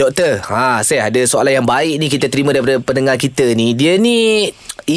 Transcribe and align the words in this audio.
Doktor, 0.00 0.40
ha, 0.48 0.80
saya 0.80 1.12
ada 1.12 1.20
soalan 1.28 1.60
yang 1.60 1.68
baik 1.68 2.00
ni 2.00 2.08
kita 2.08 2.32
terima 2.32 2.56
daripada 2.56 2.80
pendengar 2.80 3.20
kita 3.20 3.52
ni. 3.52 3.76
Dia 3.76 4.00
ni 4.00 4.48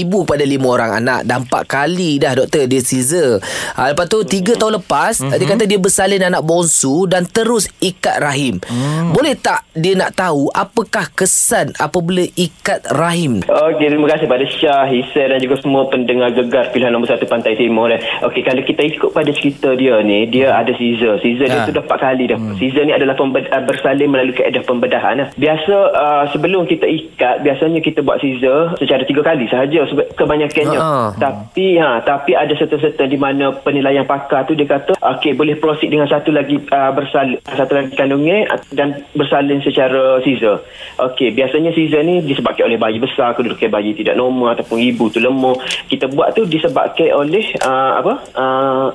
ibu 0.01 0.25
pada 0.25 0.41
lima 0.41 0.67
orang 0.73 0.91
anak 1.03 1.21
dan 1.29 1.45
empat 1.45 1.63
kali 1.69 2.17
dah 2.17 2.33
doktor 2.33 2.65
dia 2.65 2.81
Caesar. 2.81 3.37
Ha, 3.77 3.93
lepas 3.93 4.09
tu 4.09 4.25
tiga 4.25 4.57
tahun 4.57 4.81
lepas 4.81 5.21
mm-hmm. 5.21 5.37
dia 5.37 5.47
kata 5.47 5.63
dia 5.69 5.79
bersalin 5.79 6.23
anak 6.25 6.41
bonsu 6.41 7.05
dan 7.05 7.29
terus 7.29 7.69
ikat 7.77 8.17
rahim. 8.17 8.57
Mm. 8.65 9.13
Boleh 9.13 9.37
tak 9.37 9.67
dia 9.77 9.93
nak 9.93 10.17
tahu 10.17 10.49
apakah 10.53 11.09
kesan 11.13 11.73
apabila 11.77 12.25
ikat 12.33 12.89
rahim? 12.89 13.45
Okey, 13.45 13.87
terima 13.89 14.09
kasih 14.09 14.25
pada 14.25 14.45
Syah, 14.45 14.85
Hisar 14.89 15.29
dan 15.33 15.39
juga 15.41 15.59
semua 15.61 15.85
pendengar 15.89 16.33
gegar 16.33 16.73
pilihan 16.73 16.89
nombor 16.89 17.11
satu 17.11 17.29
Pantai 17.29 17.53
Timur. 17.53 17.93
Okey, 18.25 18.41
kalau 18.41 18.61
kita 18.65 18.81
ikut 18.85 19.09
pada 19.13 19.29
cerita 19.35 19.75
dia 19.77 19.99
ni, 20.01 20.25
dia 20.29 20.55
ada 20.55 20.71
Caesar. 20.73 21.19
Caesar 21.21 21.45
ha. 21.49 21.53
dia 21.53 21.61
sudah 21.69 21.81
empat 21.83 21.99
kali 21.99 22.23
dah. 22.29 22.37
Hmm. 22.39 22.55
Caesar 22.57 22.83
ni 22.87 22.93
adalah 22.95 23.15
pembed- 23.17 23.49
bersalin 23.49 24.09
melalui 24.09 24.35
kaedah 24.35 24.63
pembedahan. 24.65 25.15
Lah. 25.19 25.27
Biasa 25.35 25.75
uh, 25.93 26.23
sebelum 26.31 26.65
kita 26.65 26.87
ikat, 26.87 27.43
biasanya 27.43 27.79
kita 27.83 27.99
buat 28.01 28.23
Caesar 28.23 28.79
secara 28.79 29.03
tiga 29.03 29.21
kali 29.21 29.45
sahaja 29.51 29.82
kebanyakannya. 29.91 30.79
Ha. 30.79 31.17
Tapi 31.19 31.77
ha, 31.79 31.99
tapi 32.01 32.31
ada 32.33 32.53
serta-serta 32.55 33.05
di 33.07 33.17
mana 33.19 33.55
penilaian 33.55 34.07
pakar 34.07 34.47
tu 34.47 34.55
dia 34.55 34.67
kata, 34.67 34.95
okey 34.97 35.35
boleh 35.35 35.57
proceed 35.59 35.91
dengan 35.91 36.07
satu 36.07 36.31
lagi 36.31 36.59
uh, 36.59 36.91
bersalin, 36.95 37.39
satu 37.43 37.73
lagi 37.75 37.91
kandungnya 37.95 38.47
dan 38.71 39.03
bersalin 39.17 39.59
secara 39.61 40.19
Caesar. 40.23 40.61
Okey, 40.99 41.33
biasanya 41.33 41.73
Caesar 41.73 42.01
ni 42.05 42.21
disebabkan 42.23 42.69
oleh 42.69 42.79
bayi 42.79 42.97
besar, 43.01 43.33
kedudukan 43.33 43.69
bayi 43.69 43.97
tidak 43.97 44.15
normal 44.15 44.53
ataupun 44.53 44.79
ibu 44.79 45.09
tu 45.09 45.19
lemah. 45.19 45.57
Kita 45.89 46.07
buat 46.11 46.37
tu 46.37 46.45
disebabkan 46.45 47.09
oleh 47.13 47.45
uh, 47.65 47.99
apa? 47.99 48.13
Uh, 48.33 48.87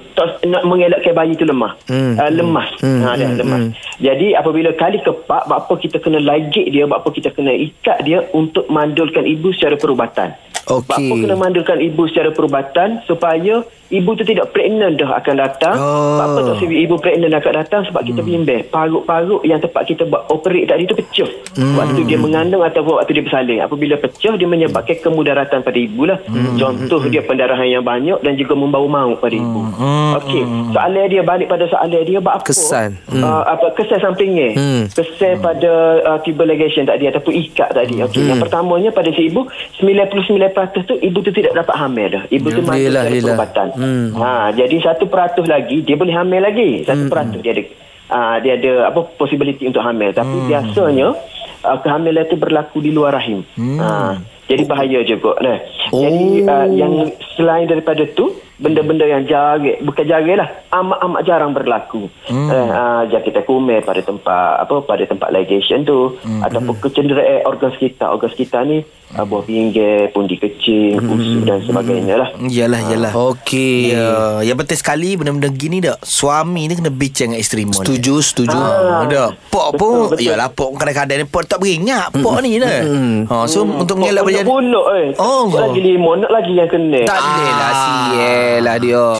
nak 0.46 0.62
mengelakkan 0.64 1.12
bayi 1.12 1.34
tu 1.34 1.44
lemah. 1.44 1.74
Hmm. 1.90 2.14
Uh, 2.16 2.30
lemas. 2.30 2.68
Hmm. 2.80 3.02
Ha, 3.04 3.16
dia, 3.18 3.28
hmm. 3.28 3.38
lemas. 3.38 3.60
Hmm. 3.60 3.72
Jadi 3.98 4.28
apabila 4.34 4.70
kali 4.78 5.02
kepak, 5.02 5.42
apa 5.50 5.74
kita 5.74 5.98
kena 5.98 6.22
lagik 6.22 6.66
dia, 6.70 6.86
apa 6.86 7.08
kita 7.10 7.34
kena 7.34 7.50
ikat 7.50 7.98
dia 8.06 8.22
untuk 8.32 8.70
mandulkan 8.70 9.26
ibu 9.26 9.50
secara 9.50 9.74
perubatan. 9.74 10.32
Okey. 10.68 11.08
Bapa 11.08 11.14
kena 11.24 11.36
mandulkan 11.36 11.78
ibu 11.80 12.04
secara 12.06 12.30
perubatan 12.30 13.00
supaya 13.08 13.64
ibu 13.88 14.10
tu 14.12 14.24
tidak 14.24 14.52
pregnant 14.52 15.00
dah 15.00 15.16
akan 15.16 15.34
datang. 15.40 15.76
Oh. 15.80 16.20
Bapa 16.20 16.38
tak 16.44 16.54
sebab 16.60 16.76
ibu 16.76 16.94
pregnant 17.00 17.34
akan 17.40 17.52
datang 17.64 17.80
sebab 17.88 18.02
kita 18.04 18.20
hmm. 18.20 18.28
bimbang. 18.28 18.62
Parut-parut 18.68 19.40
yang 19.48 19.60
tempat 19.60 19.82
kita 19.88 20.04
buat 20.04 20.28
operate 20.28 20.68
tadi 20.68 20.84
tu 20.84 20.94
pecah. 20.94 21.30
Hmm. 21.56 21.76
Waktu 21.80 22.00
dia 22.04 22.18
mengandung 22.20 22.62
atau 22.62 22.84
waktu 22.84 23.16
dia 23.16 23.24
bersalin. 23.24 23.64
Apabila 23.64 23.96
pecah 23.96 24.34
dia 24.36 24.48
menyebabkan 24.48 24.96
kemudaratan 25.00 25.64
pada 25.64 25.78
ibu 25.78 26.04
lah. 26.04 26.18
Hmm. 26.28 26.60
Contoh 26.60 27.00
dia 27.08 27.24
pendarahan 27.24 27.68
yang 27.68 27.84
banyak 27.84 28.20
dan 28.20 28.36
juga 28.36 28.52
membawa 28.52 28.86
maut 28.86 29.18
pada 29.24 29.34
ibu. 29.34 29.60
Hmm. 29.72 30.20
Okey. 30.20 30.42
Soalan 30.76 31.04
dia 31.08 31.22
balik 31.24 31.48
pada 31.48 31.64
soalan 31.72 32.04
dia 32.04 32.20
buat 32.20 32.44
apa? 32.44 32.44
Kesan. 32.44 33.00
Hmm. 33.08 33.24
Uh, 33.24 33.42
apa 33.48 33.72
kesan 33.72 34.00
sampingnya? 34.04 34.52
Hmm. 34.52 34.84
Kesan 34.92 35.40
hmm. 35.40 35.44
pada 35.44 35.72
uh, 36.04 36.18
tubal 36.20 36.52
ligation 36.52 36.84
tadi 36.84 37.08
ataupun 37.08 37.32
ikat 37.32 37.72
tadi. 37.72 38.04
Okey. 38.04 38.20
Hmm. 38.20 38.28
Yang 38.36 38.38
pertamanya 38.44 38.90
pada 38.92 39.08
si 39.16 39.32
ibu 39.32 39.48
99% 39.80 40.57
tu 40.66 40.94
ibu 40.98 41.18
tu 41.22 41.30
tidak 41.30 41.54
dapat 41.54 41.74
hamil 41.78 42.06
dah. 42.10 42.22
Ibu 42.26 42.46
tu 42.50 42.60
mati 42.66 42.90
dari 42.90 43.18
perubatan. 43.22 43.68
Hmm. 43.76 44.06
Ha, 44.18 44.50
jadi 44.56 44.76
satu 44.82 45.06
peratus 45.06 45.46
lagi 45.46 45.86
dia 45.86 45.94
boleh 45.94 46.14
hamil 46.16 46.42
lagi. 46.42 46.82
Satu 46.82 47.06
hmm. 47.06 47.12
peratus 47.12 47.38
dia 47.44 47.52
ada 47.54 47.64
uh, 48.10 48.36
dia 48.42 48.52
ada 48.58 48.72
apa 48.90 49.00
possibility 49.14 49.68
untuk 49.68 49.84
hamil. 49.84 50.10
Tapi 50.10 50.36
hmm. 50.42 50.48
biasanya 50.50 51.08
uh, 51.62 51.78
kehamilan 51.78 52.24
itu 52.26 52.36
berlaku 52.40 52.78
di 52.82 52.90
luar 52.90 53.14
rahim. 53.14 53.46
Hmm. 53.54 53.78
Ha, 53.78 54.18
jadi 54.48 54.62
bahaya 54.66 55.00
juga. 55.04 55.38
Nah. 55.38 55.58
Oh. 55.94 56.02
Jadi 56.02 56.26
uh, 56.44 56.66
yang 56.74 56.92
selain 57.38 57.70
daripada 57.70 58.02
tu 58.12 58.34
benda-benda 58.58 59.06
yang 59.06 59.22
jarang 59.24 59.62
bukan 59.86 60.04
jarang 60.04 60.34
lah 60.34 60.50
amat-amat 60.74 61.22
jarang 61.22 61.52
berlaku 61.54 62.10
hmm. 62.26 62.50
eh, 62.50 62.68
uh, 63.06 63.22
kita 63.22 63.46
kumir 63.46 63.86
pada 63.86 64.02
tempat 64.02 64.66
apa 64.66 64.82
pada 64.82 65.06
tempat 65.06 65.30
ligation 65.30 65.86
tu 65.86 66.18
hmm. 66.18 66.42
ataupun 66.42 66.74
kecenderaan 66.82 67.46
organ 67.46 67.70
sekitar 67.78 68.10
organ 68.10 68.30
sekitar 68.34 68.66
ni 68.66 68.82
hmm. 68.82 69.22
buah 69.30 69.42
pinggir 69.46 70.10
pundi 70.10 70.34
kecil 70.42 70.98
hmm. 70.98 71.14
usus 71.14 71.42
dan 71.46 71.62
sebagainya 71.62 72.14
lah 72.18 72.28
iyalah 72.34 72.80
iyalah 72.82 73.12
uh. 73.14 73.30
okey 73.38 73.94
ya. 73.94 74.42
yang 74.42 74.58
penting 74.58 74.78
sekali 74.82 75.14
benda-benda 75.14 75.54
gini 75.54 75.78
dak 75.78 76.02
suami 76.02 76.66
ni 76.66 76.74
kena 76.74 76.90
bincang 76.90 77.30
dengan 77.30 77.38
isteri 77.38 77.62
setuju 77.62 78.18
setuju 78.18 78.58
ah. 78.58 79.06
dak 79.06 79.38
pok 79.54 79.78
pun 79.78 80.18
iyalah 80.18 80.50
pok 80.50 80.74
kadang-kadang 80.82 81.22
ni 81.22 81.26
pok 81.30 81.46
tak 81.46 81.62
beringat 81.62 82.10
pok 82.10 82.42
hmm. 82.42 82.42
ni 82.42 82.58
dah 82.58 82.80
hmm. 82.82 83.16
ha, 83.30 83.46
so 83.46 83.62
hmm. 83.62 83.86
untuk 83.86 84.02
mengelak 84.02 84.26
berjaya 84.26 84.42
oh, 85.22 85.46
lagi 85.46 85.78
limau 85.78 86.18
nak 86.18 86.30
lagi 86.34 86.58
yang 86.58 86.66
kena 86.66 87.06
tak 87.06 87.22
boleh 87.22 87.52
lah 87.54 87.72
sial 87.78 88.47
lah 88.56 88.80
dia 88.80 89.12